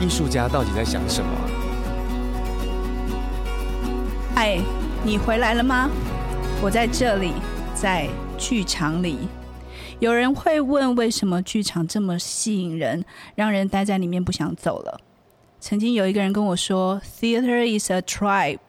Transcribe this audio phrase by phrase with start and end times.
[0.00, 1.30] 艺术家到底在想什么？
[4.34, 4.58] 嗨，
[5.04, 5.90] 你回来了吗？
[6.62, 7.34] 我在这里，
[7.74, 8.08] 在
[8.38, 9.18] 剧场里。
[9.98, 14.98] 有人会问，为什么剧场这么吸引人，让人待在里面不想走了？
[15.60, 18.60] 曾经有一个人跟我说：“Theater is a tribe，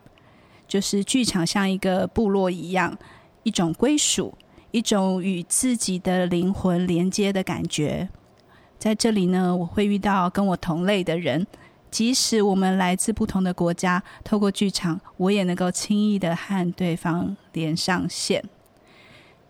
[0.67, 2.97] 就是剧场像一个部落一样，
[3.43, 4.37] 一种归属，
[4.71, 8.09] 一种与自己的灵魂连接的感觉。
[8.81, 11.45] 在这里呢，我会遇到跟我同类的人，
[11.91, 18.43] 即使我们来自不同的国家，透过剧场，我也能够轻易的和对方连上线。”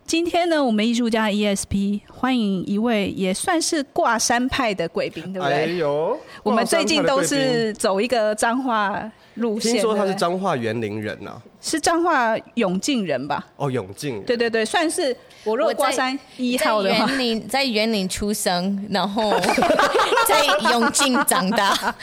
[0.05, 5.53] 今天呢，我们艺术家 ESP 欢迎一位也算是挂山派的贵宾，对不对？
[5.53, 9.73] 哎呦，我们最近都是走一个彰化路线。
[9.73, 13.45] 听说他是彰化园林人呐、啊，是彰化永靖人吧？
[13.57, 14.21] 哦，永靖。
[14.23, 15.15] 对对对，算是。
[15.43, 19.33] 我如果挂山一号的话，在员林， 在园林出生，然后
[20.27, 21.95] 在永靖长大。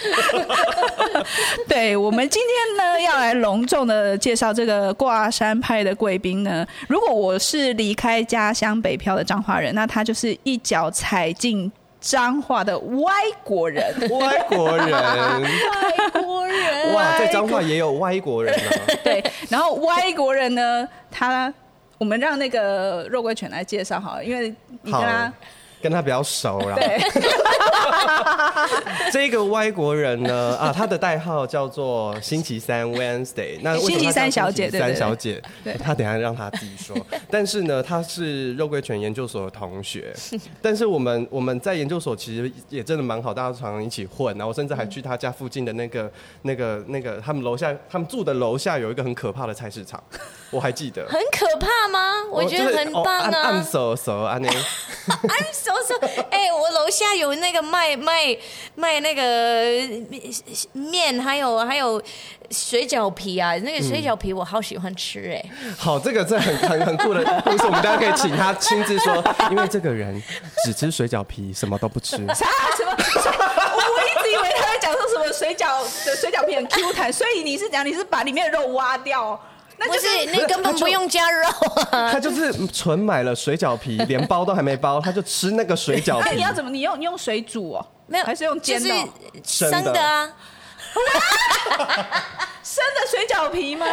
[1.69, 6.67] 对，我们今天呢，要来隆重的介绍这个挂山派的贵宾呢。
[6.89, 13.13] 如果我是离开家乡北漂的彰化人，那他就是一脚踩进彰化的外
[13.45, 13.95] 国人。
[14.11, 18.71] 外国人，外国人，哇，在彰化也有外国人啊。
[19.05, 21.53] 对，然后外国人呢，他。
[21.99, 25.33] 我们让那个肉桂犬来介绍好了，因为你跟他
[25.81, 26.77] 跟他比较熟了。
[26.77, 26.99] 对，
[29.13, 33.59] 这个外国人呢，啊，他的代号叫做星期三 Wednesday。
[33.63, 35.43] 那星期三小姐，三小姐，
[35.83, 36.97] 他等下让他自己说。
[37.31, 40.15] 但是呢，他是肉桂犬研究所的同学。
[40.61, 44.37] 但是我们我们在研究所其实也真的蛮好，大家常常一起混。
[44.37, 46.11] 然后我甚至还去他家附近的那个
[46.43, 50.03] 那个那个他们楼下他们住的楼下有一个很可怕的菜市场，
[50.51, 51.07] 我还记得。
[51.09, 52.25] 很可怕吗？
[52.31, 53.53] 我觉得很棒啊。
[53.53, 54.49] I'm so so 安妮。
[55.69, 56.07] So so。
[56.31, 58.37] 哎，我楼下有那个卖卖
[58.75, 59.23] 卖那个
[60.73, 62.03] 面，还有还有
[62.51, 63.55] 水饺皮啊。
[63.59, 65.51] 那个水饺皮我好喜欢吃哎。
[65.77, 70.21] 好，这个这很 很很酷的故事，我们大家可以请他亲自说， 因为这个人
[70.65, 72.17] 只吃水饺皮，什么都不吃。
[72.29, 72.47] 啥？
[72.77, 72.97] 什么？
[72.97, 79.39] 我我一直以为他在讲说什么水饺的水饺皮很 Q 弹，所以你是讲你是把里面的肉挖掉？
[79.79, 81.49] 那就是，那根本不用加肉
[81.93, 82.11] 啊！
[82.13, 86.25] 他就是纯买了水饺皮，连包都还没包， 他就吃那个水饺皮。
[86.25, 86.71] 那你要怎么？
[86.71, 87.87] 你用你用水煮哦？
[88.07, 88.89] 没有，还是用煎的？
[89.45, 90.31] 生的啊！
[92.63, 93.87] 生的水饺皮吗？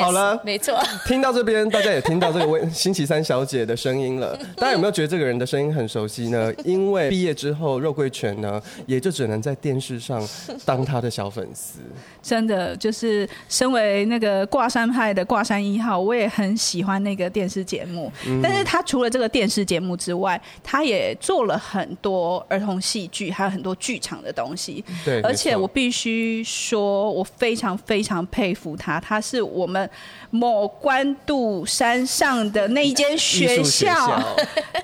[0.00, 0.78] 好了，没错。
[1.06, 4.36] 听到这边，大家也听到这个位 星期三小姐的声音了。
[4.56, 6.52] 大家有没有觉得这个人的声音很熟悉呢？
[6.64, 10.26] 因为毕业之后，肉桂犬呢，也就只能在电视上
[10.64, 11.80] 当他的小粉丝。
[12.22, 18.10] 真的，就是身为那个挂山派的挂山一号，我也很喜欢那个电视节目。
[18.42, 24.84] 但是他除了这个电视节目之外，他也做了很多儿童戏剧，还有很多剧场的东西。
[25.04, 29.00] 对，而且我必须说，我非常非常佩服他。
[29.00, 29.90] 他是我们
[30.30, 34.18] 某关渡山上的那一间学校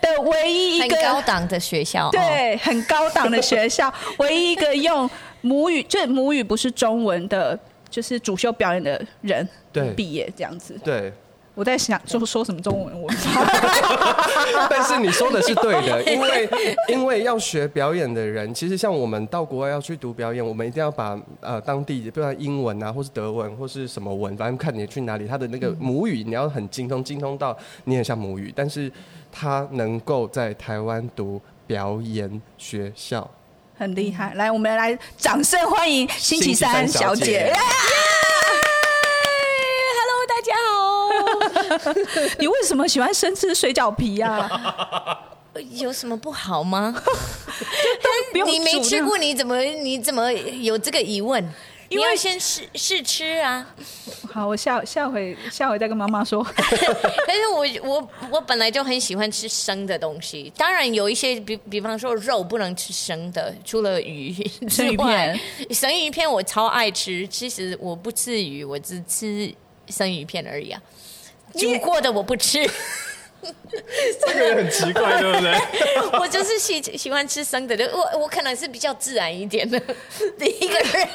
[0.00, 5.08] 的唯一一个高档的学校，对，很高档的学校， 唯一一个用。
[5.40, 7.56] 母语，就母语不是中文的，
[7.88, 10.76] 就是主修表演的人，对，毕业这样子。
[10.82, 11.12] 对，
[11.54, 13.08] 我在想说说什么中文，我。
[14.70, 16.48] 但是你说的是对的， 因为
[16.88, 28.90] 因为要学表演的人，其实像我们到国外要去读表演，我们一定要把呃当地，不管英文啊，或是德文，或是什么文，反正看你去哪里，他的那个母语你要很精通，精通到你很像母语，但是
[29.30, 33.28] 他能够在台湾读表演学校。
[33.76, 37.20] 很厉害，来，我们来掌声欢迎星期三小姐。
[37.20, 37.58] 小姐 yeah!
[40.00, 41.48] Hello，大家好。
[42.38, 45.24] 你为什么喜欢生吃水饺皮呀、啊？
[45.72, 46.94] 有什么不好吗？
[48.46, 51.44] 你没吃过，你怎么你怎么有这个疑问？
[51.88, 53.66] 因为先试试吃啊。
[54.30, 56.44] 好，我下下回下回再跟妈妈说。
[56.44, 64.32] 可是我我我本来就很喜欢吃生的东西，当然有一些比比方说肉不能吃生的，除了鱼
[64.68, 67.26] 生鱼片，生鱼片我超爱吃。
[67.26, 69.50] 其实我不吃鱼，我只吃
[69.88, 70.80] 生鱼片而已啊。
[71.54, 72.68] 煮过的我不吃。
[74.26, 75.54] 这个也很奇怪，对不对？
[76.18, 79.78] 我就是喜喜欢吃生的，我我可能是比较自然一点的
[80.44, 81.08] 一个人。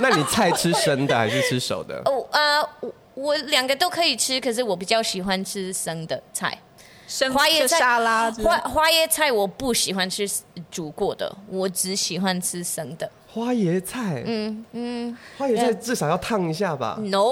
[0.00, 2.02] 那你菜吃生的还是吃熟的？
[2.04, 6.58] 哦呃，我我两个都可以吃，可是我比较喜欢吃生的菜。
[7.06, 10.28] 生花椰菜沙拉，花花椰菜我不喜欢吃
[10.70, 13.10] 煮过的，我只喜欢吃生的。
[13.32, 17.22] 花椰菜，嗯嗯，花椰菜至少要烫一下吧？No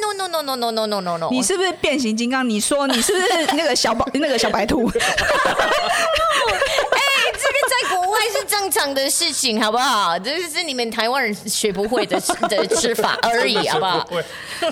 [0.00, 1.28] no no no no no no no no no！
[1.30, 2.48] 你是不是变形金刚？
[2.48, 4.88] 你说你是不是那个小宝那个小白兔？
[4.94, 4.98] 哎，
[7.32, 10.18] 这个在国外是正常的事情，好不好？
[10.18, 14.08] 这是你们台湾人学不会的的吃法而已，好不好？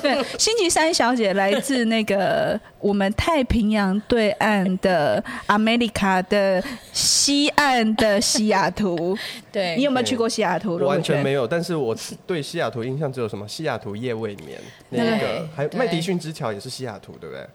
[0.00, 6.62] 对，星期三小姐来自那个我们太平洋对岸的 America 的
[6.92, 9.16] 西岸的西雅图。
[9.50, 10.76] 对，你有没有去过西雅图？
[10.78, 11.96] 完全没有，但是我
[12.26, 17.46] 对西雅图印象只有什么西雅图夜未眠那个，还麦迪逊之桥也是西雅图，对不对？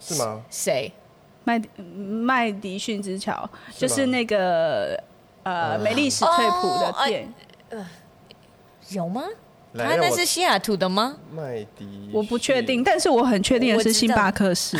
[0.00, 0.42] 是吗？
[0.50, 0.90] 谁？
[1.44, 1.60] 麦
[1.94, 4.98] 麦迪逊之桥就是那个。
[5.42, 7.32] 呃，美丽史翠普的店，
[7.70, 7.86] 呃，
[8.90, 9.22] 有吗？
[9.76, 11.16] 他那是西雅图的吗？
[11.32, 14.76] 麦迪，我不确定，但是我很确定的是星巴克是，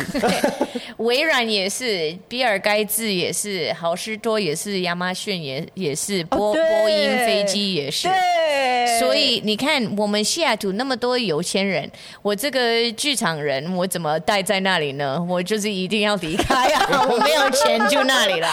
[0.97, 8.09] 微软也是，比尔盖茨也是，好市多也是，亚马逊也也是，波波音飞机也是。
[8.09, 11.89] 对所以你看，我们西雅图那么多有钱人，
[12.21, 15.25] 我这个剧场人，我怎么待在那里呢？
[15.29, 17.07] 我就是一定要离开啊！
[17.09, 18.49] 我没有钱住那里了。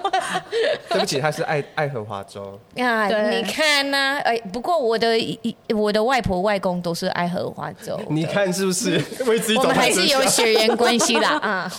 [0.90, 3.08] 对不起，他是爱爱荷华州啊！
[3.08, 4.18] 你看呢？
[4.22, 5.29] 哎，不过我的。
[5.74, 9.02] 我的外婆外公都是爱荷华州，你看是不是？
[9.56, 11.30] 我们还是有血缘关系啦。
[11.42, 11.72] 啊！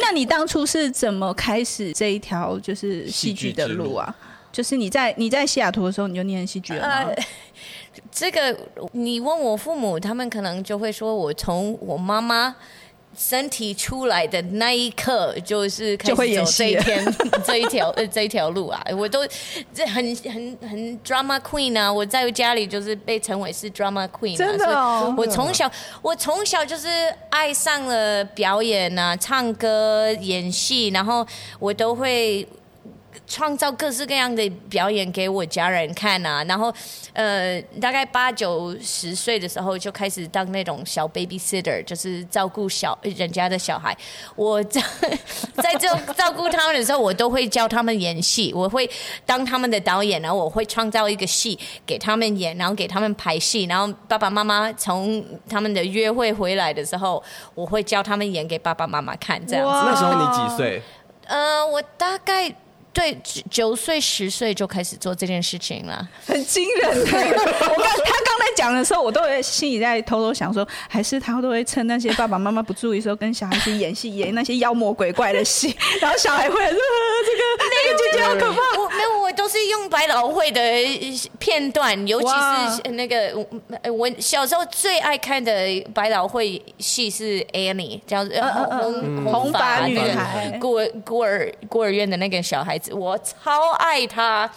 [0.00, 4.14] 那你当初是怎么开始这一条就是戏剧的路啊？
[4.52, 6.94] 就是你在你在西雅图的时候你就念戏剧了吗？
[7.08, 7.16] 呃，
[8.10, 8.56] 这个
[8.92, 12.54] 你问我父母，他们可能就会说我从我妈妈。
[13.16, 18.82] 身体出来的那一刻，就是开始走这一天 这一条呃这一条路啊！
[18.96, 19.20] 我都
[19.72, 21.92] 这很很很 drama queen 啊！
[21.92, 25.14] 我在家里就是被称为是 drama queen，真的哦。
[25.16, 25.70] 我从小
[26.02, 26.88] 我从小就是
[27.30, 31.26] 爱上了表演啊，唱歌、演戏，然后
[31.58, 32.46] 我都会。
[33.26, 36.72] 创造各式各样的表演给我家人看啊，然后，
[37.12, 43.96] 呃，大概八九十岁的时候就开始当那种小 babysitter，就是照顾小人家的小孩。
[44.36, 44.82] 我在
[45.54, 48.88] 在这照顾他们的时候，我都会教他们演戏，我会
[49.24, 57.22] 当他们的导演，然后我会创造一个戏给他们演，然后给他们排戏，然后爸爸妈妈从他们的约会回来的时候，
[57.54, 59.44] 我会教他们演给爸爸妈妈看。
[59.46, 59.90] 这样子。
[59.90, 60.82] 那时候你几岁？
[61.26, 62.54] 呃，我大概。
[62.94, 63.18] 对，
[63.50, 66.90] 九岁十岁就开始做这件事情了， 很惊人。
[66.96, 76.70] 我刚他刚才讲的时候，我都会心里在偷偷想说，还是他都会趁那些爸爸妈妈不注意的时候，跟小孩子演戏，演那些妖魔鬼怪的戏， 然后小孩会说、呃、
[77.26, 78.80] 这个那个姐姐好可怕。
[78.80, 80.60] 我没有，我都是用百老汇的
[81.40, 82.28] 片段，尤其
[82.76, 83.34] 是那个
[83.92, 85.52] 我小时候最爱看的
[85.92, 92.92] 百老汇戏是 Annie，叫红红红发女孩，孤儿孤儿孤儿院的那个小孩子。
[92.92, 94.50] 我超爱他，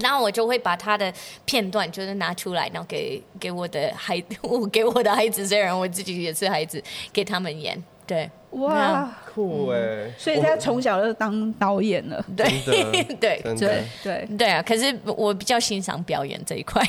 [0.00, 1.12] 然后我就会把他的
[1.46, 6.82] 片段就是拿出来，然后给给我的孩，我 给我的孩子，虽然我自己也是孩子，
[7.12, 7.82] 给他们演。
[8.06, 10.08] 对，哇，酷哎！
[10.16, 12.24] 所以他从小就当导演了。
[12.36, 12.46] 对，
[13.18, 14.62] 对，对，对，对啊！
[14.62, 16.80] 可是我比较欣赏表演这一块。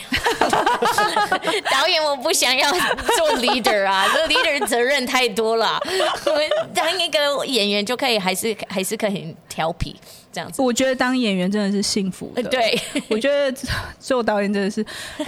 [1.71, 5.81] 导演我不想要做 leader 啊，这 leader 责任太多了。
[6.27, 6.39] 我
[6.75, 9.95] 当一个演员就可以，还是还是可以很调皮。
[10.37, 12.43] 这样子，我觉得当演员真的是幸福的。
[12.43, 12.79] 对，
[13.09, 13.51] 我觉得
[13.99, 14.85] 做导演真的是，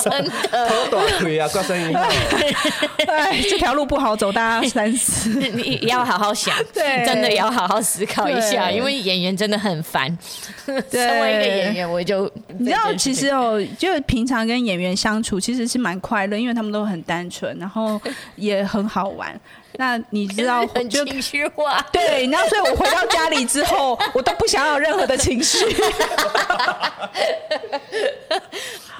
[0.00, 0.30] 真的。
[0.68, 1.96] 头短腿啊，挂声音。
[1.96, 5.30] 哎，这条路不好走，大家三思。
[5.50, 10.16] 你要好好想，对，真的也要好好思考一下，因为演员真的很烦。
[10.64, 18.00] 对，身为一个演员，我就你知道，其实哦，就平常跟演员相处其实是蛮快乐，因为他们都很单纯，然后
[18.36, 19.38] 也很好玩。
[19.76, 21.80] 那你知道， 很情绪化。
[21.92, 25.58] 对，然后所以我回到家里之后，我都不想要有任何的情绪。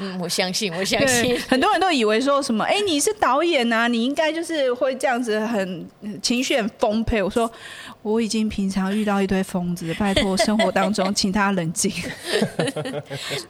[0.02, 5.86] 嗯，我相信，我相信，很多人都以为说什么，哎，你是导演啊，你应该就是会这样子很
[6.22, 7.22] 情绪很丰沛。
[7.22, 7.50] 我说，
[8.00, 11.92] 我已经平常遇到一堆疯子，拜托生活当中请他冷静。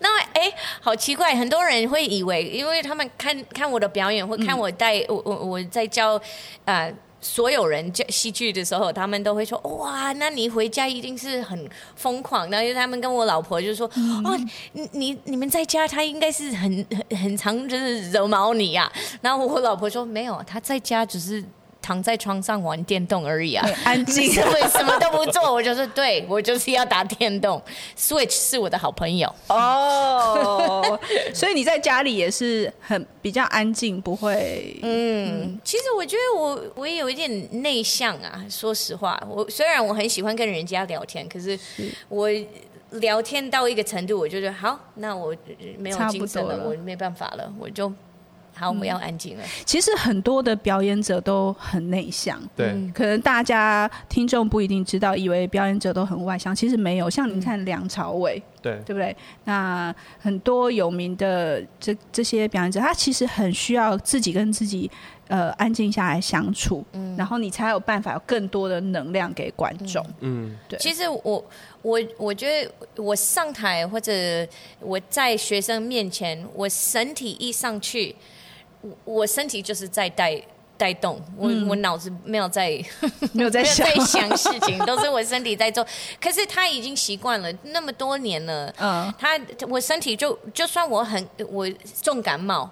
[0.01, 6.17] 那哎，好奇怪，很多人会以为，因为他们看看我的表演，或看我带、嗯、我我我在教
[6.65, 6.83] 啊。
[6.83, 13.87] 呃所有人教戏剧的时候，他们都会说：“哇，那你回家一定是很疯狂。”然后他们跟我老婆就说
[14.25, 14.37] ：“哦，
[14.73, 21.45] 你你你们在家，他应该是很很很常就是惹毛你呀、啊。”然后我老婆说：“没有，他在家只是。”
[21.91, 27.61] 躺在床上玩电动而已啊，安静，我什么都不做，我就是对我就是要打电动
[27.99, 29.29] ，Switch 是我的好朋友。
[29.49, 30.97] 哦，
[31.35, 41.59] 所以你在家里也是很比较安静，不会，嗯，其实我觉得我我也有一点内向啊，说实话，我虽然我很喜欢跟人家聊天，可是
[42.09, 42.31] 我。
[42.95, 45.33] 聊天到一个程度，我就觉得好，那我
[45.79, 46.69] 没有精神了，了。
[46.69, 47.89] 我没办法了，我就
[48.61, 49.45] 好，我们要安静了。
[49.65, 57.09] 其实很多的表演者都很内向，对，可能大家听众不一定知道，以为表演者都很外向，其实没有。
[57.09, 59.17] 像你看梁朝伟，对，对不对？
[59.45, 64.91] 那很多有名的这这些表演者，他其实很需要自己跟自己
[65.29, 70.79] 呃安静下来相处，嗯，然后你才有办法有更多的能量给观众，嗯，对。
[70.79, 71.43] 其实我。
[71.83, 72.71] 我我觉得
[73.03, 74.13] 我上台或者
[74.81, 78.15] 我在学生面前，我身体一上去，
[78.81, 80.41] 我我身体就是在带
[80.77, 82.83] 带动，我、嗯、我脑子没有在
[83.33, 83.87] 没有在想
[84.37, 85.87] 事情， 都是我身体在做。
[86.21, 91.69] 可是他已经习惯了那么多年了，嗯，他我身体就就算我很我
[92.03, 92.71] 重感冒。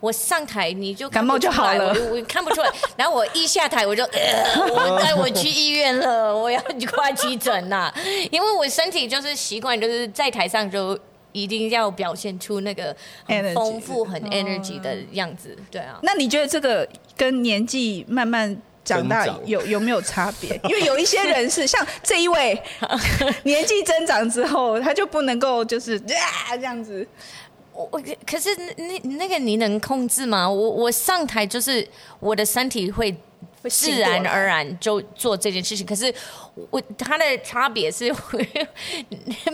[0.00, 2.70] 我上台你就感冒就好了，我，我看不出来。
[2.94, 6.60] 然后我一下台我就，呃、我带我去医院了，我要
[6.94, 7.90] 挂急诊呐。
[8.30, 10.98] 因为我身体就是习惯，就是在台上就
[11.34, 15.54] 一定要表现出那个很丰富、很 energy 的样子。
[15.70, 15.98] 对啊。
[16.02, 20.58] 那你觉得这个跟年纪慢慢长大有有没有差别？
[20.64, 22.58] 因为有一些人是像这一位，
[23.44, 27.06] 年纪增长之后他就不能够就是啊这样子。
[27.72, 30.48] 我我可是那那个你能控制吗？
[30.48, 31.84] 我我上台就是
[32.20, 33.12] 我的身体会
[33.68, 35.86] 自然而然就做这件事情。
[35.86, 36.12] 可是
[36.70, 38.14] 我他的差别是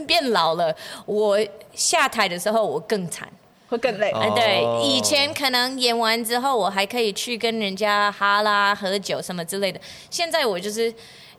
[0.06, 0.74] 变老了，
[1.06, 1.38] 我
[1.74, 3.28] 下台的时候我更惨，
[3.68, 4.10] 会更累。
[4.10, 10.92] 哎，对，以前可能演完之后我还可以去跟人家哈拉喝酒什么之类的，现在我就是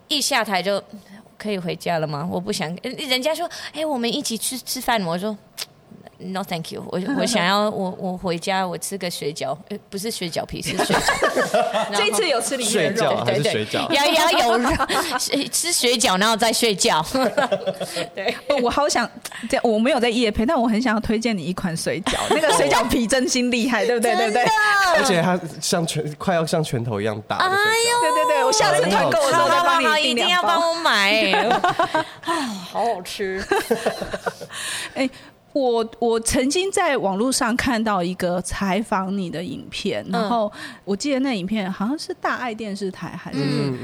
[0.07, 0.81] 一下台就
[1.37, 2.27] 可以回家了吗？
[2.31, 5.37] 我不想，人家说哎，我们一起去吃饭，我说。
[6.23, 6.99] No, thank you 我。
[6.99, 9.57] 我我想要我我回家我吃个水饺，
[9.89, 11.91] 不是水饺皮是水饺。
[11.97, 14.69] 这次有吃里面的肉，对对对，要要有肉，
[15.51, 17.03] 吃水饺然后再睡觉。
[18.13, 19.09] 对，我好想，
[19.63, 24.15] 我没有在夜配，但我很想要推荐你一款水饺，那个水饺皮真心厉害，对不对？
[24.15, 24.43] 对不对？
[24.95, 27.37] 而且它像拳，快要像拳头一样大。
[27.37, 27.55] 哎呦，
[28.01, 31.49] 对对对，我下次团购的时候再帮你一定要帮我买。
[32.21, 33.43] 好好吃。
[34.93, 35.09] 哎。
[35.53, 40.51] 我我曾经在网络上看到一个采访你的影片，然后
[40.85, 43.39] 我记得那影片好像是大爱电视台还是。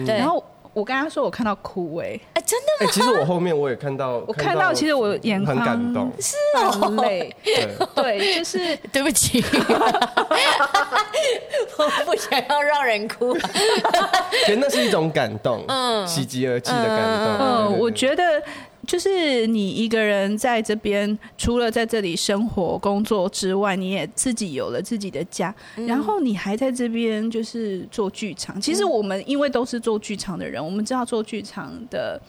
[0.05, 0.43] 然后
[0.73, 2.91] 我跟他说我看到哭，哎，哎，真的吗？
[2.93, 7.35] 其实我后面我也看到，我看到其实我眼眶很感动，是哦，泪，
[7.95, 9.43] 对，就是 对不起，
[11.77, 13.35] 我不想要让人哭，
[14.45, 18.23] 其实那是一种感动，嗯，喜极而泣的感动，嗯，我觉得。
[18.87, 28.59] 就是你一个人在这边，除了在这里生活工作之外，你也自己有了自己的家，嗯、然后你还在这边就是做剧场。
[28.61, 32.19] 其实我们因为都是做剧场的人，我们知道做剧场的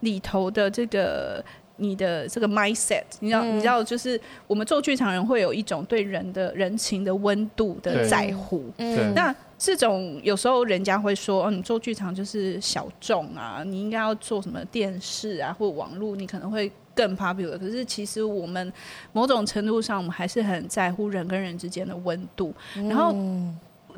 [0.00, 1.42] 里头的这个
[1.76, 8.64] 你的这个 mindset，你知道，嗯、你知道，就是我们做剧场人会有一种对人的人情的温度的在乎。
[8.78, 9.34] 嗯，那。
[9.58, 17.58] 这种有时候人家会说，哦，你做剧场就是小众啊，你应该要做什么电视啊，或网络，你可能会更 popular。
[17.58, 18.72] 可是其实我们
[19.12, 22.54] 某种程度上，我们还是很在乎人跟人之间的温度。
[22.74, 23.12] 然后，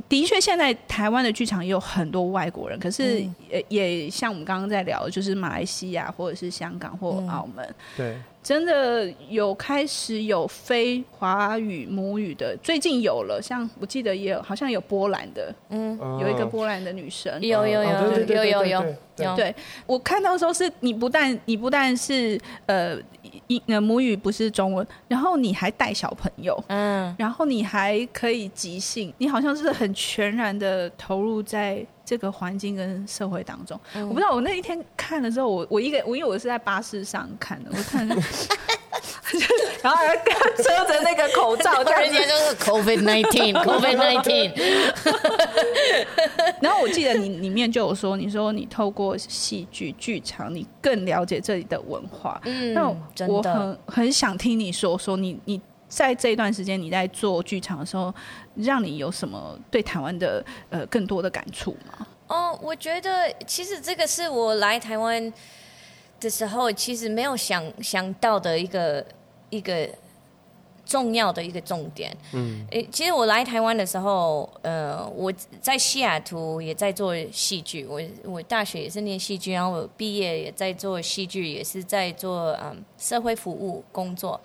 [0.09, 7.75] 的确，现在台湾的剧场也有很多外国人，可是也也像我们刚刚在聊，就是马来西亚或者是香港或澳门。
[7.97, 8.17] 对。
[8.43, 17.91] 真的有开始有非华语母语的，最近有了，像我记得也有，好像有波兰的，嗯，有一个波兰的女生，有有有
[18.27, 18.85] 有有有
[19.19, 19.55] 有，对，
[19.85, 22.97] 我看到的时候是你不但你不但是呃
[23.81, 31.87] 母语不是中文，然后你还带小朋友，嗯，然后你还可以即兴，你好像是很全然的投入在。
[32.03, 34.33] 这个环境跟社会当中，嗯、我不知道。
[34.33, 38.09] 我那一天看了之后，我我一个我因为我是在巴士上看的，我看，
[39.83, 40.17] 然后还
[40.57, 44.53] 遮着那个口罩， 人家就是 COVID nineteen COVID nineteen。
[46.61, 52.41] 然后我记得你里面就有说，你说你透过戏剧剧场，你更了解这里的文化。
[52.45, 52.89] 嗯，那
[53.27, 55.61] 我很很想听你说说你你。
[55.91, 58.15] 在这一段时间，你在做剧场的时候，
[58.55, 62.07] 让你有什么对台湾的呃更多的感触吗？
[62.29, 65.33] 哦，我觉得其实这个是我来台湾
[66.21, 69.05] 的时候，其实没有想想到的一个
[69.51, 69.89] 一个
[70.87, 72.17] 重要的一个重点。
[72.33, 84.41] 嗯，诶，其实我来台湾的时候，呃，我在西雅图也在做戏剧，我我大学也是念戏剧，然后我毕业也在做戏剧，也是在做嗯社会服务工作。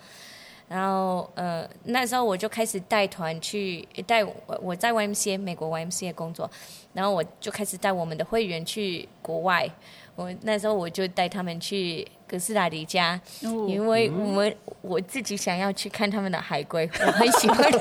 [0.67, 6.49] 然后呃那时候我就开始带团去带我我在 YMCA 美国 YMCA 工作，
[6.93, 9.69] 然后我就开始带我们的会员去国外。
[10.15, 17.71] 我那时候我就带他们去哥斯达黎加，哦、因为我们我自己想要去看他们的海龟，我很喜欢。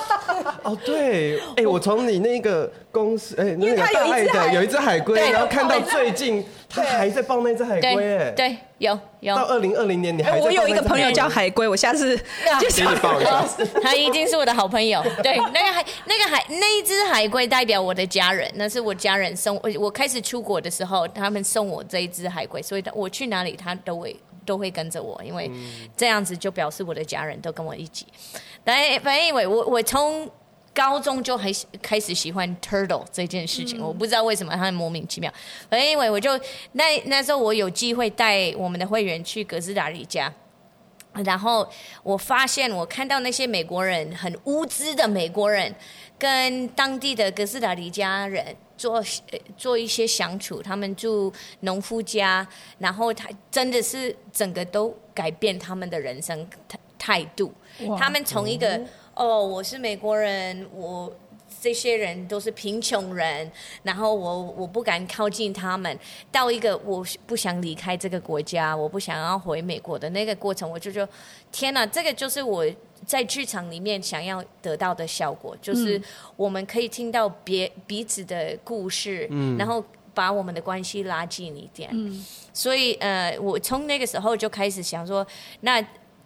[0.62, 6.44] 哦，对，哎、欸，我从你那个公司，哎、欸，那个大爱的有一只海龟，然后看到最近
[6.74, 9.36] 他还在抱那只海龟，哎，对，有有。
[9.36, 12.16] 到二零二零年，你还在我有一个朋友叫海龟，我下次
[12.60, 13.44] 就是你抱一下。
[13.82, 15.02] 他一定是我的好朋友。
[15.22, 19.70] 对，那个海，那个海，那一只海龟代表我的家人，那是我家人送我。
[19.78, 25.50] 我开始出国的时候，他们送我这一只海龟，所以我去哪里，他都会都会跟着我，因为
[25.96, 28.06] 这样子就表示我的家人都跟我一起。
[28.64, 30.28] 但反正因为我我从
[30.74, 35.32] 高中就很开始喜欢 turtle 这件事情，嗯、我不知道为什么，他很莫名其妙。
[35.70, 36.36] 反正因为我就
[36.72, 40.32] 那那时候我有机会带我们的会员去哥斯达黎加，
[41.24, 41.66] 然后
[42.02, 45.72] 我发现我看到那些美国人很无知的美国人，
[46.18, 48.44] 跟当地的哥斯达黎加人
[48.76, 49.00] 做
[49.56, 52.44] 做一些相处，他们住农夫家，
[52.78, 56.44] 然后他真的是整个都改变他们的人生
[56.98, 57.54] 态度。
[57.96, 58.82] 他们从一个。
[59.14, 61.12] 嗯哦，我是美国人，我
[61.60, 63.50] 这些人都是贫穷人，
[63.82, 65.98] 然后我我不敢靠近他们，
[66.30, 71.08] 到一个我不想离开这个国家，我不想要回美国的那个过程，我就说
[71.52, 72.66] 天哪，这个就是我
[73.06, 76.00] 在剧场里面想要得到的效果，就是
[76.36, 85.26] 我们可以听到别彼此的故事，嗯，然后把我们的关系拉近一点，嗯，所以呃，我从那个时候就开始想说，
[85.60, 85.82] 那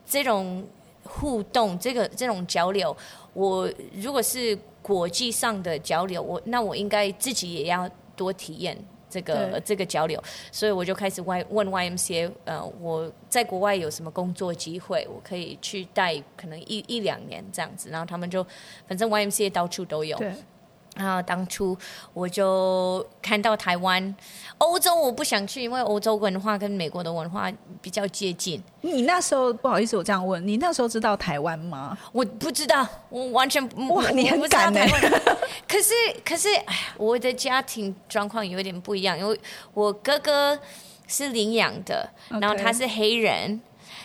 [0.06, 0.66] 这种。
[1.08, 2.94] 互动这个这种交流，
[3.32, 8.76] 我如果是国际上的交流，我那我应该自己也要多体验
[9.08, 10.22] 这个这个交流，
[10.52, 18.46] 所以我就开始问问 YMCA，呃，我在国外有什么工作机会，我可以去带可能一一两年这样子，然后他们就
[18.86, 20.16] 反正 YMCA 到处都有。
[20.98, 21.78] 然后当初
[22.12, 24.14] 我就看到台湾、
[24.58, 28.60] 欧洲，我不想去，因为欧洲文化跟美国的文化比较接近。
[28.80, 31.96] 你那时候不好意思，我这样问你，那时候知道台湾吗？
[32.10, 34.80] 我不知道，我完全哇，你很敢呢。
[35.68, 39.40] 可是可是，哎呀，我的家庭状况有点不一样，因为
[39.74, 40.58] 我哥哥
[41.06, 43.60] 是领养的，然后他是黑人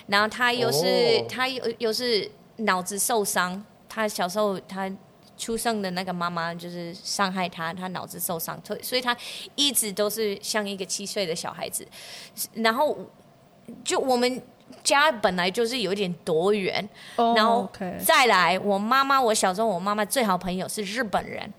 [0.06, 1.28] 然后他又是、oh.
[1.32, 4.92] 他又又是脑子受伤，他小时候他。
[5.44, 9.14] 出生的那个妈妈就是伤害他，他脑子受伤，所所以他
[9.56, 11.86] 一直都是像一个七岁的小孩子。
[12.54, 12.98] 然后
[13.84, 14.42] 就我们
[14.84, 17.70] 家本来就是有点多元，oh, 然后
[18.06, 21.54] 再来，我妈妈，我小时候我妈妈最好朋友是日本人，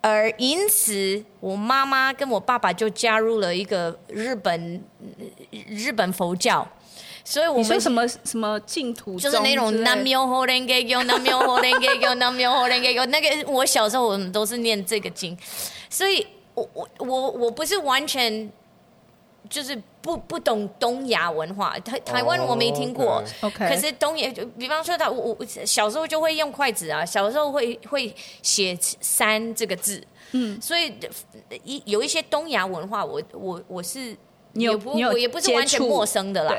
[0.00, 4.82] 而因此我妈妈跟我爸爸就加入了一个日本
[5.50, 6.66] 日本佛教。
[7.26, 10.70] 所以我们说什么什么净土，就是那种南无阿弥陀佛，南无
[11.10, 13.06] 阿弥陀佛， 南无阿弥陀佛。
[13.06, 15.36] 那个我小时候我们都是念这个经，
[15.90, 18.48] 所以我我我我不是完全
[19.50, 23.20] 就是不不懂东亚文化，台台湾我没听过。
[23.40, 23.70] Oh, okay.
[23.70, 30.94] 可是东亚，就比方说他，我我小时候就会用筷子啊，小时候会会写三这个字，嗯，所以
[31.64, 34.16] 一有一些东亚文化我，我我我是
[34.52, 36.54] 你有不我也不是完全陌生的啦。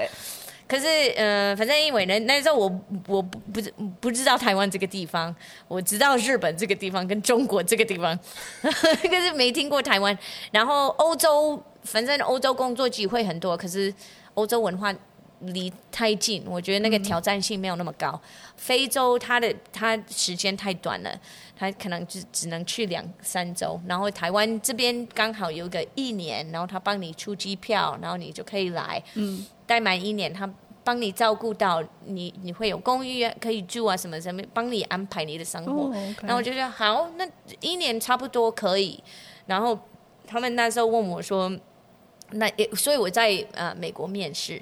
[0.68, 2.66] 可是，嗯，反正因为呢，那时候我
[3.08, 3.62] 我不不
[4.02, 5.34] 不知道台湾这个地方，
[5.68, 8.18] 我知道日本这个地方跟中国这个地方，
[8.62, 10.18] 可是没听过台湾。
[10.52, 13.94] 然后欧洲，反正欧洲工作机会很多，可是
[14.34, 14.94] 欧洲文化
[15.42, 18.10] 离太近，我觉得那个挑战性没有那么高。
[18.14, 18.20] 嗯、
[18.56, 21.20] 非洲，它的它时间太短了，
[21.56, 23.80] 它可能只只能去两三周。
[23.88, 29.02] 然后台湾这边刚好有个一年，然后他帮你出机票，然后你就可以来。
[29.14, 29.46] 嗯。
[29.66, 30.50] 待满一年，他
[30.82, 35.72] 帮你照顾到你，你会有公寓可以住啊，什么什么，帮你安排你的生活。
[35.74, 35.94] Oh,
[36.30, 37.28] 后我就说好，那
[37.60, 39.04] 一年差不多可以。
[39.46, 39.78] 然后
[40.26, 41.52] 他们那时候问我说，
[42.32, 44.62] 那也所以我在呃美国面试，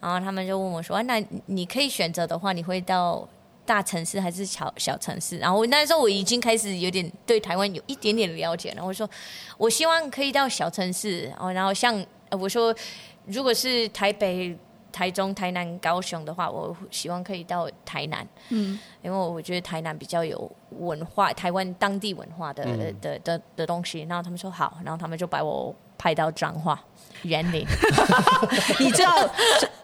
[0.00, 3.28] 然后他们就问我说，那你可以选择的话，你会到
[3.64, 5.38] 大城市还是小小城市？
[5.38, 8.76] 然后那时候我已经开始有点对台湾有一点点了解了。
[8.76, 9.08] 然后我说，
[9.58, 11.32] 我希望可以到小城市。
[11.38, 12.74] 哦然后像我说。
[13.28, 14.56] 如果是台北、
[14.92, 24.02] 台中、台南、高雄的话，我希望可以到台南，嗯，因为我觉得台南比较有文化，台湾当地文化的、嗯、的的的东西。
[24.02, 25.74] 然后他们说好，然后他们就把我
[26.06, 26.80] 派到彰化
[27.22, 27.66] 园林。
[28.78, 29.28] 你知道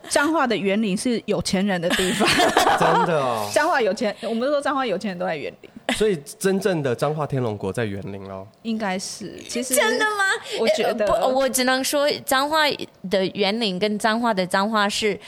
[0.09, 2.29] 彰化的园林是有钱人的地方，
[2.79, 3.51] 真的哦。
[3.53, 8.47] 彰化有钱，我们都说彰化有钱人都在园林，所以真正的彰化天龙国在园林哦。
[8.63, 10.23] 应该是，其实真的吗？
[10.61, 12.59] 我觉得，不，我只能说彰化
[13.11, 15.19] 的园林跟彰化的彰化是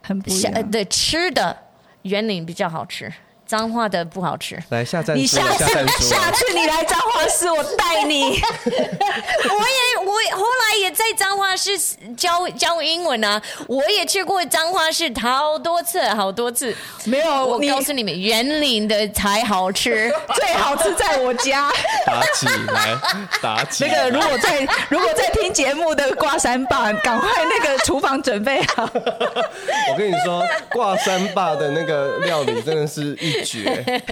[0.00, 1.56] 很不一样的，吃的
[2.02, 3.12] 园林比较好吃。
[3.48, 5.16] 彰化的不好吃，来下站。
[5.16, 5.64] 你下次
[6.00, 8.38] 下次你来彰化市，我带你。
[8.68, 11.70] 我也我后来也在彰化市
[12.14, 16.76] 教教英文啊，我也去过彰化市好多次好多次。
[17.04, 21.72] 没有，我告诉你们，园林的才好吃， 最好吃在我家。
[22.04, 22.98] 打起来，
[23.40, 23.90] 打起来。
[23.90, 28.86] 那个如果在如果在听节目的挂山爸，赶快那个厨房准备好。
[28.92, 33.37] 我跟你说，挂山爸的那个料理真的是一。
[33.44, 34.02] 绝！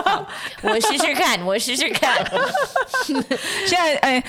[0.62, 2.24] 我试试看， 我试试看。
[3.66, 4.22] 现在哎，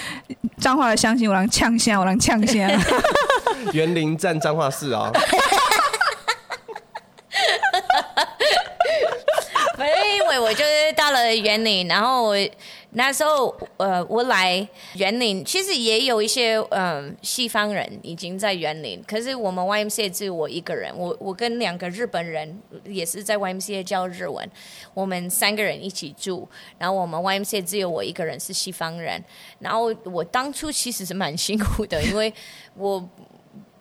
[0.60, 2.70] 彰化的相亲，我让呛下，我让呛下。
[3.74, 5.12] 园林站彰化市啊。
[9.78, 12.36] 反正因为我就是到了园林，然后我。
[12.96, 24.48] 那时候，呃，我来园林，其实也有一些嗯、呃、西方人已经在园林，可是我们 YMCA 只有我一个人，我我跟两个日本人也是在 YMCA 教日文，
[24.94, 29.24] 我们三个人一起住，然后我们 YMCA 只有我一个人是西方人，
[29.60, 32.32] 然后我当初其实是蛮辛苦的，因为
[32.76, 33.04] 我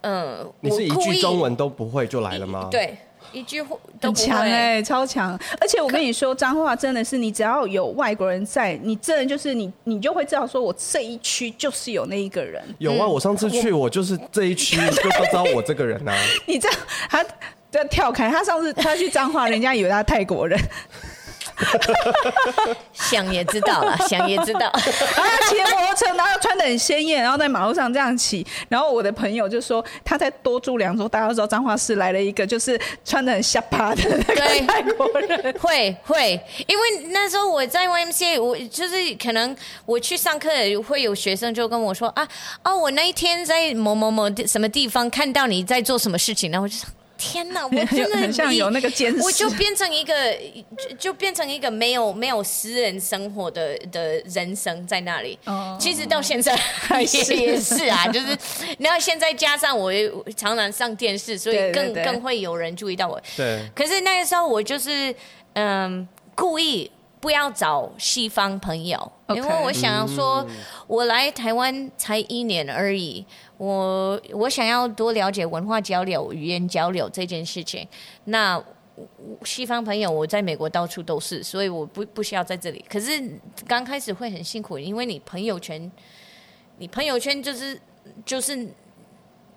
[0.00, 2.68] 嗯，呃、你是一句中文都不会就来了吗？
[2.70, 2.96] 对。
[3.32, 5.38] 一句话都强哎、欸，超强！
[5.60, 12.62] 而且我跟你说，脏话真的是，你只要有外国人在，你真的就是你，你就会知道说，我这一区就是有那一个人。
[12.78, 16.14] 有啊，我上次去，我就是这一区就都知道我这个人啊。
[16.46, 17.24] 你这样，他
[17.70, 20.58] 在跳开，他上次他去脏话，人家以为他泰国人。
[22.92, 24.60] 想也知道了， 想也知道。
[24.60, 28.46] 然后他骑摩托车，然后穿的很鲜艳，然后在马路上这样骑。
[28.68, 35.54] 然后我的朋友就说，他在多住两周，大家都知道彰化市来了一个就是穿的很下趴的那个泰国人。
[35.60, 40.48] 会会，因为那时候我在 YMCA，我就是可能我去上课，
[40.86, 42.26] 会有学生就跟我说啊
[42.64, 46.76] 哦，我那一天在某某某什么地方看到你在做什么事情，然后我就。
[47.22, 50.14] 天哪， 我真的很像有那个监视，我就变成一个，
[50.76, 55.38] 就就变成一个没有没有私人生活的的人生在那里。
[55.44, 56.58] 哦，其实到现在
[57.12, 58.36] 也也是啊，就是
[58.78, 59.92] 然后现在加上我
[60.36, 63.20] 常常上电视，所以更更会有人注意到我。
[63.36, 63.60] 对。
[63.74, 65.14] 可是那个时候我就是
[65.52, 70.46] 嗯，故意不要找西方朋友，因为我想要说，
[70.86, 73.24] 我来台湾才一年而已。
[73.58, 77.86] 我我想要多了解文化交流、语言交流这件事情。
[78.24, 78.62] 那
[79.44, 82.84] 西方朋友我在美国到处都是，所以我不不需要在这里。
[82.88, 83.22] 可是
[83.66, 85.90] 刚开始会很辛苦，因为你朋友圈，
[86.78, 87.80] 你朋友圈就是
[88.26, 88.68] 就是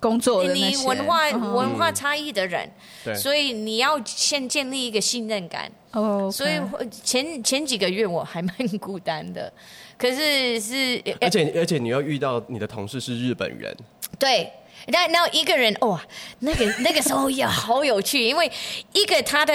[0.06, 2.70] 工作你文化文化差异的人，
[3.16, 5.70] 所以你要先建立一个信任感。
[5.92, 9.52] 哦，所以前前几个月我还蛮孤单的。
[9.98, 13.74] 可是是，而且而且你要遇到你的同事是日本人，
[14.18, 14.52] 对，
[14.88, 16.00] 那那一个人哇，
[16.40, 18.50] 那个那个时候也好有趣，因为
[18.92, 19.52] 一个他的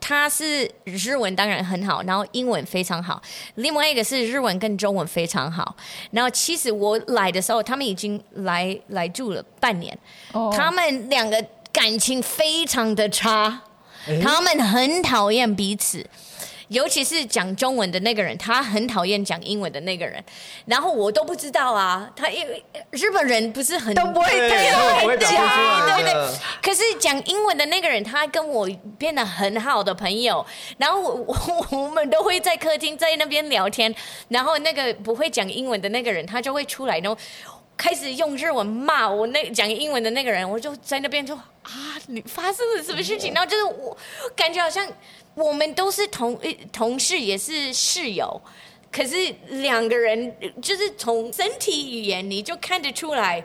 [0.00, 3.20] 他是日文当然很好，然后英文非常好，
[3.56, 5.76] 另外一个是日文跟中文非常好，
[6.10, 9.96] 然后其实我来的时候，他们已经来来住了半年，
[10.32, 13.60] 哦，他们两个感情非常的差，
[14.22, 16.04] 他们很讨厌彼此。
[16.70, 20.22] 尤其是讲中文的那个人，他很讨厌讲英文的那个人，
[20.66, 22.08] 然后我都不知道啊。
[22.14, 26.14] 他因为日本人不是很都不会对讲，对对对。
[26.62, 30.46] 可是讲英文的那个人，他跟我变得很好的朋友，
[30.78, 33.92] 然后我我我们都会在客厅在那边聊天，
[34.28, 37.18] 然后那个不会讲英文的那个人，他就会出来，然后
[37.80, 43.32] 开始用日文骂我那讲英文的那个人，我就在那边就啊，你发生了什么事情？
[43.32, 43.96] 然后就是我
[44.36, 44.86] 感觉好像。
[45.36, 46.38] 我们都是同
[46.72, 48.42] 同事，也是室友，
[48.90, 49.14] 可是
[49.48, 53.42] 两个人就是从身体语言你就看得出来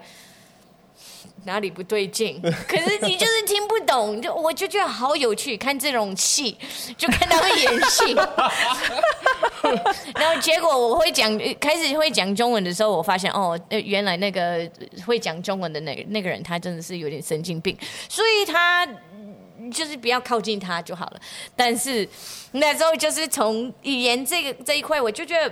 [1.45, 6.55] 哪里不对劲， 可是你就是听不懂，就我就觉得好有趣，看这种戏
[6.97, 8.13] 就看他会演戏，
[10.15, 14.69] 然后结果我会讲开始会讲中文的时候，我发现哦，原来那个
[15.05, 17.77] 会讲中文的那个那个人他真的是有点神经病，
[18.10, 18.88] 所以他。
[19.73, 21.19] 就是不要靠近他就好了。
[21.55, 22.08] 但是
[22.51, 25.51] 那时候就是从语言这个这一块，我就觉得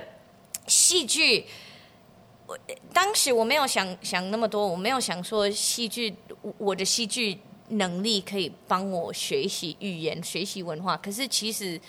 [0.68, 1.44] 戏剧，
[2.54, 2.60] 我
[2.94, 6.14] 当时我没有想想那么多，我没有想说戏剧，
[6.60, 7.40] 我的戏剧
[7.70, 10.96] 能力可以帮我学习语言、学习文化。
[10.98, 11.82] 可是其实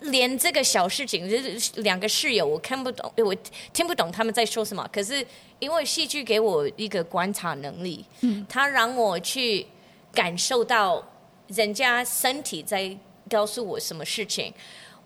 [0.00, 3.34] 连这个小事情，就是两个室友，我看不懂，我
[3.72, 4.86] 听不懂他们在说什么。
[4.92, 5.26] 可是
[5.58, 9.66] 因为戏剧给我一个观察能力，嗯，它让我去
[10.12, 11.02] 感受到
[11.46, 12.94] 人家身体在
[13.30, 14.52] 告诉我什么事情，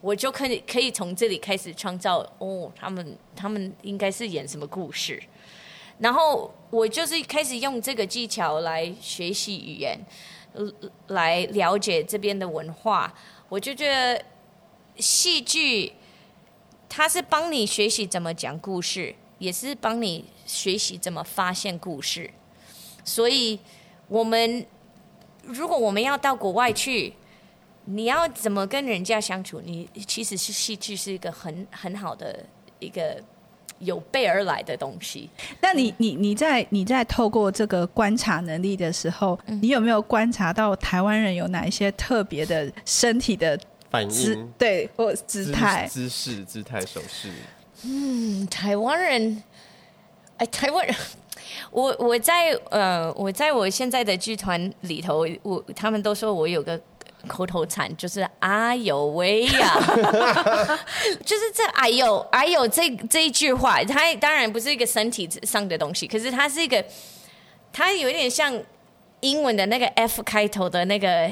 [0.07, 2.19] 我就可以可以从这里开始创造。
[2.39, 5.21] 哦，他们他们应该是演什么故事？
[5.99, 9.99] 然后我就是开始用这个技巧来学习语言，
[11.09, 13.13] 来了解这边的文化。
[13.49, 14.25] 我就觉得。
[14.99, 15.93] 戏剧，
[16.89, 22.31] 它是帮你学习怎么讲故事，也是帮你学习怎么发现故事。
[23.05, 23.61] 所以，
[24.09, 24.65] 我们
[25.43, 27.13] 如果我们要到国外去，
[27.87, 29.61] 你要怎么跟人家相处？
[29.65, 32.39] 你其实是戏剧是一个很很好的
[32.79, 33.21] 一个
[33.79, 35.31] 有备而来的东西。
[35.61, 43.59] 那你你你在你在透过这个观察能力的时候，嗯、你有没有观察到台湾人有哪一些特别的身体的？
[43.89, 47.31] 反应对，或姿态、姿势、姿态、手势。
[47.85, 49.43] 嗯，台湾人，
[50.39, 50.95] 哎， 台湾人，
[51.71, 56.79] 我我在呃，我在我现在的剧团里头，我他们都说我有个
[57.27, 59.75] 口头禅，就是“哎呦喂呀”，
[61.25, 66.85] 就是这“哎呦哎呦”这这一句话，它当然不是一个身体上的东西，可是它是一个，
[67.73, 68.59] 它有点像
[69.21, 71.31] 英文的那个 F 开头的那个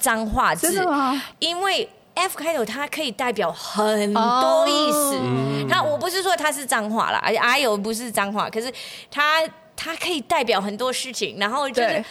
[0.00, 0.84] 脏话字，
[1.38, 1.88] 因为。
[2.14, 5.18] F 开头，它可以代表很多意思。
[5.66, 5.92] 它、oh.
[5.92, 8.70] 我不是说它是脏话啦，而且哎呦不是脏话，可是
[9.10, 9.42] 它
[9.74, 11.38] 它可以代表很多事情。
[11.38, 12.04] 然后就是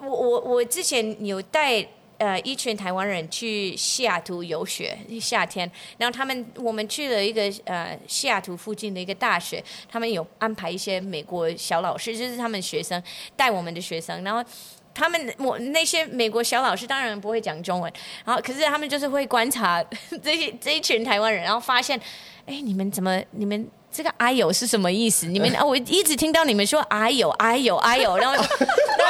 [0.00, 1.84] 我我我之前有带
[2.20, 13.02] 呃一群台湾人去西雅图游学，夏天，然后他们我们去了一个呃西雅图附近的一个大学，他们有安排一些美国小老师，就是他们学生
[13.34, 14.44] 带我们的学生，然后。
[14.92, 17.90] 他们我那些美国小老师当然不会讲中文，
[18.24, 19.82] 然后可是他们就是会观察
[20.20, 21.98] 这些这一群台湾人，然后发现，
[22.44, 25.26] 哎，你们怎么你们这个哎呦是什么意思？
[25.26, 28.46] 你们 啊，我一直听到你们说哎呦哎呦哎呦，然后，然后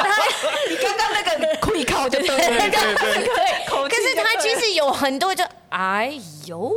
[0.09, 0.23] 他
[0.69, 6.13] 你刚刚那个可以靠对 对对对，可是他其实有很多就哎
[6.45, 6.71] 呦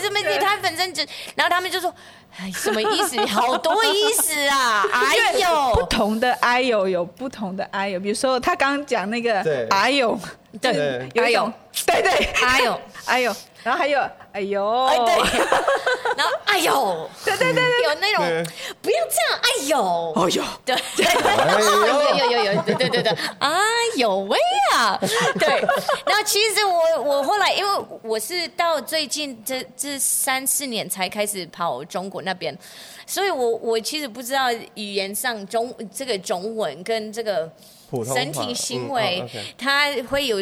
[0.00, 1.02] 什么你他反正就，
[1.34, 1.92] 然后他们就说。
[2.38, 3.18] 哎，什么意思？
[3.24, 4.84] 好多意思啊！
[4.92, 10.18] 哎呦，不同的哎呦有不同的哎呦，比如说他刚刚讲那个哎呦，
[10.60, 11.52] 对，哎呦，
[11.86, 12.10] 对对，
[12.44, 13.34] 哎呦，哎呦。
[13.62, 13.98] 然后还有，
[14.30, 15.14] 哎呦，哎对，
[16.16, 20.76] 然后哎呦，对对对对，有那种不要这样，哎呦，哎呦，对，
[22.14, 23.50] 有有有有，对对对对，哎
[23.96, 24.38] 呦喂
[24.72, 24.96] 啊，
[25.40, 25.48] 对。
[26.06, 32.56] 然后其实我我后来，因为我是到最近这这三四年才开始跑中国那边，
[33.04, 37.50] 所以我我其实不知道语言上中这个中文跟这个
[38.04, 39.24] 身体行为，
[39.56, 40.38] 它会有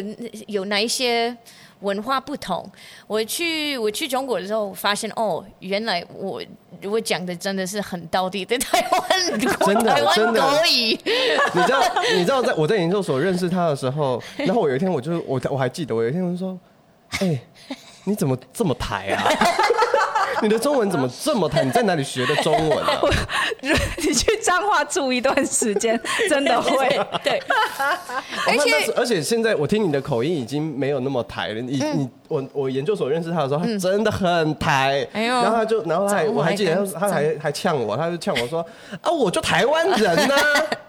[0.47, 1.35] 有哪一些。
[1.81, 2.67] 文化不同，
[3.05, 6.41] 我去我去中国的时候，发现哦，原来我
[6.83, 10.97] 我讲的真的是很到底的台湾，真的台的可以。
[11.53, 11.83] 你知道
[12.15, 16.57] 你知道在我在研究所认识他的时候，然后我有一天我就我我还记得，我有一天我就说，
[17.19, 17.41] 哎、欸，
[18.05, 19.21] 你怎么这么台啊？
[20.45, 21.63] 你的中文怎么这么台？
[21.63, 23.01] 你在哪里学的中文啊？
[23.97, 26.87] 你去彰化住一段时间， 真的会
[27.23, 27.41] 对。
[28.47, 31.55] 而且而且现在我听你的口音已经没有那么台了。
[31.55, 35.07] 你你我我研究所认识他的时候，他真的很台。
[35.13, 38.63] 然后他就然后他还我还记得他还还呛我，他就呛我说
[39.01, 40.35] 啊，我就台湾人呐。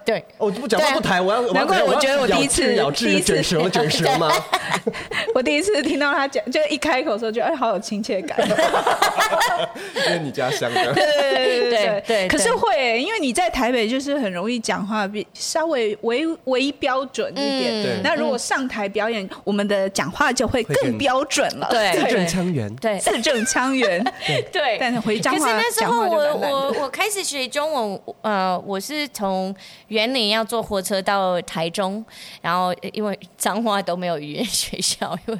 [0.05, 4.31] 对，我就不讲话不台，我要难怪我觉得我第一次咬字卷舌卷舌吗？
[5.35, 8.37] 我第一次听到他讲，就一开口的时候，觉得哎，好有亲切感。
[10.07, 12.27] 因为你家乡的，对对对对对。
[12.27, 17.83] 可是会，因为你在台北就是很容易讲话比稍微微微标准一点。
[17.83, 18.01] 对。
[18.03, 21.67] 那如果上台表演，我们的讲话就会更标准了。
[21.69, 21.91] 对。
[21.93, 22.75] 字正腔圆。
[22.77, 22.97] 对。
[22.99, 24.03] 字正腔圆。
[24.51, 24.77] 对。
[24.79, 29.55] 但是回彰化，可是那时候我我我开始学中文，呃，我是从
[29.87, 32.03] 园林要坐火车到台中，
[32.41, 35.39] 然后因为彰化都没有语言学校，因为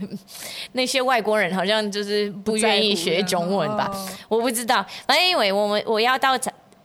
[0.73, 3.86] 那些外国人好像就是不愿意学中文吧。
[4.27, 6.37] 我不知道，反正因为我们我要到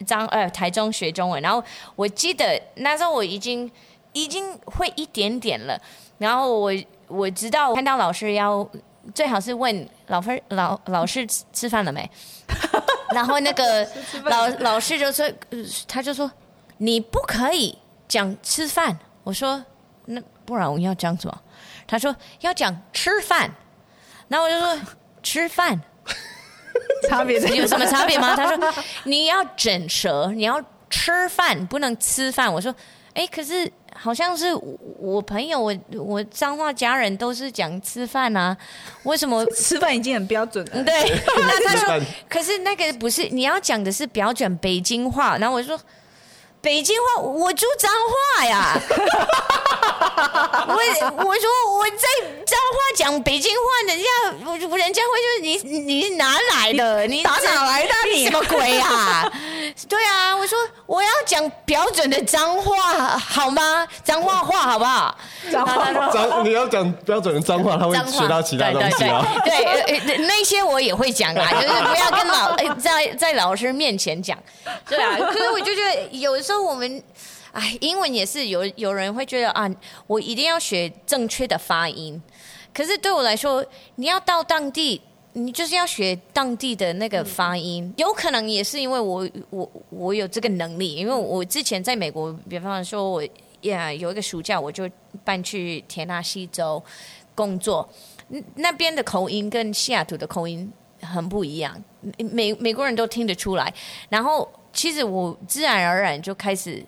[0.07, 1.63] 彰呃台中学中文，然后
[1.97, 3.71] 我记得那时候我已经
[4.13, 5.81] 已经会一点点了，
[6.19, 6.73] 然后我
[7.09, 8.69] 我知道看到老师要
[9.15, 12.09] 最好是问老师老老师吃吃饭了没，
[13.15, 13.89] 然后那个
[14.25, 15.31] 老老师就说
[15.87, 16.31] 他就说
[16.79, 19.65] 你不可以讲吃饭，我说
[20.07, 21.43] 那不然我要讲什么？
[21.87, 23.51] 他说要讲吃饭，
[24.29, 24.79] 然后我就说
[25.23, 25.81] 吃饭。
[27.09, 28.35] 差别有什么差别吗？
[28.37, 32.53] 他说你要整舌，你要吃饭，不能吃饭。
[32.53, 32.75] 我说，
[33.15, 34.47] 哎，可是好像是
[34.99, 38.57] 我朋友，我我彰化家人都是讲吃饭啊，
[39.05, 40.85] 为什么吃饭已经很标准了？
[40.85, 45.79] 对， 那他说，可是那个不是你要讲的是标准北京话，然后我说。
[46.63, 47.91] 北京话，我住脏
[48.39, 48.81] 话呀。
[50.69, 52.07] 我我说我在
[52.47, 54.05] 脏话讲北京话，人家
[54.71, 57.05] 我人家会说你你哪来的？
[57.09, 57.93] 你打哪来的？
[58.15, 59.29] 你什么鬼啊？
[59.89, 63.87] 对啊，我说我要讲标准的脏话好吗？
[64.05, 65.17] 脏话话好不好？
[65.51, 69.27] 脏话脏你要讲标准的脏话，他会学到其他东西啊。
[69.45, 74.39] 对，对， 那些我也会讲啊，就是不要跟老在在老师面前讲。
[74.89, 76.52] 对啊，可是我就觉得有时候。
[76.53, 77.03] 说我们，
[77.53, 79.69] 哎，英文也是有有人会觉得啊，
[80.07, 82.21] 我一定要学正确的发音。
[82.75, 85.01] 可是对我来说，你要到当地，
[85.33, 87.85] 你就是要学当地的那个发音。
[87.85, 93.23] 嗯、有可能也是因为我我我有这个能力，因为我之前在美国，比方说我
[93.63, 94.89] 呀有一个暑假，我就
[95.25, 96.83] 搬去田纳西州
[97.35, 97.89] 工作，
[98.57, 101.83] 那边的口音跟西雅图的口音很不一样，
[102.19, 103.73] 美美国人都听得出来，
[104.11, 104.47] 然后。
[104.73, 106.85] 其实我自然而然就开始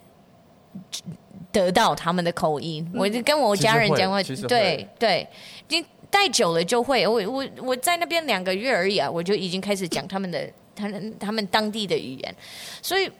[1.52, 5.28] 得到他们的口音，嗯、我就跟我家人讲话，对对，
[5.68, 7.06] 你待久了就会。
[7.06, 12.34] 我我我在那边两个月而已啊，我就已经开始讲他们的他们他们当地的语言，
[12.82, 13.10] 所以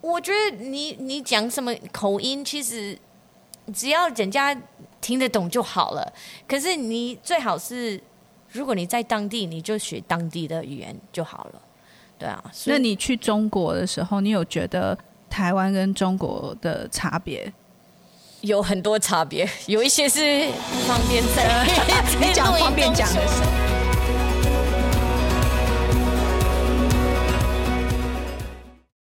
[0.00, 2.96] 我觉得你你讲什么口音，其实
[3.74, 4.56] 只要人家
[5.00, 6.12] 听得懂就好了。
[6.46, 8.00] 可是你最好是，
[8.50, 11.62] 如果你在当地，你就学当地的语言就好了。
[12.22, 14.96] 对啊，那你去中国的时候，你有觉得
[15.28, 17.52] 台湾跟中国的差别？
[18.42, 21.66] 有很多差别，有一些是 不方便在
[22.20, 22.52] 你讲